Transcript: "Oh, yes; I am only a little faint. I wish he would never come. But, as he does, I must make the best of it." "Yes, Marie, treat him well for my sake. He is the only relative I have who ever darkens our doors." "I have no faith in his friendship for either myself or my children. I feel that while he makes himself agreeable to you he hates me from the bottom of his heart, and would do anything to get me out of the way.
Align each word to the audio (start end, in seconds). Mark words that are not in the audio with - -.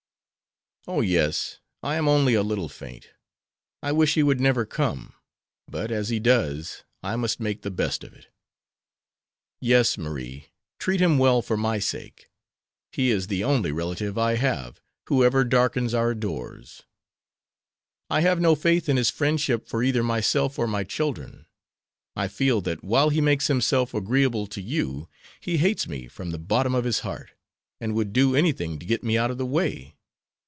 "Oh, 0.87 1.01
yes; 1.01 1.59
I 1.83 1.93
am 1.95 2.07
only 2.07 2.33
a 2.33 2.41
little 2.41 2.67
faint. 2.67 3.11
I 3.83 3.91
wish 3.91 4.15
he 4.15 4.23
would 4.23 4.41
never 4.41 4.65
come. 4.65 5.13
But, 5.67 5.91
as 5.91 6.09
he 6.09 6.19
does, 6.19 6.83
I 7.03 7.15
must 7.17 7.39
make 7.39 7.61
the 7.61 7.69
best 7.69 8.03
of 8.03 8.13
it." 8.13 8.29
"Yes, 9.59 9.95
Marie, 9.95 10.49
treat 10.79 10.99
him 10.99 11.19
well 11.19 11.43
for 11.43 11.55
my 11.55 11.77
sake. 11.77 12.31
He 12.91 13.11
is 13.11 13.27
the 13.27 13.43
only 13.43 13.71
relative 13.71 14.17
I 14.17 14.37
have 14.37 14.81
who 15.05 15.23
ever 15.23 15.43
darkens 15.43 15.93
our 15.93 16.15
doors." 16.15 16.81
"I 18.09 18.21
have 18.21 18.41
no 18.41 18.55
faith 18.55 18.89
in 18.89 18.97
his 18.97 19.11
friendship 19.11 19.67
for 19.67 19.83
either 19.83 20.01
myself 20.01 20.57
or 20.57 20.65
my 20.65 20.83
children. 20.83 21.45
I 22.15 22.27
feel 22.27 22.59
that 22.61 22.83
while 22.83 23.09
he 23.11 23.21
makes 23.21 23.45
himself 23.47 23.93
agreeable 23.93 24.47
to 24.47 24.61
you 24.63 25.07
he 25.39 25.57
hates 25.57 25.87
me 25.87 26.07
from 26.07 26.31
the 26.31 26.39
bottom 26.39 26.73
of 26.73 26.85
his 26.85 27.01
heart, 27.01 27.33
and 27.79 27.93
would 27.93 28.11
do 28.13 28.35
anything 28.35 28.79
to 28.79 28.85
get 28.87 29.03
me 29.03 29.15
out 29.15 29.29
of 29.29 29.37
the 29.37 29.45
way. 29.45 29.95